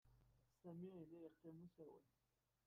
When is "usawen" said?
1.65-2.07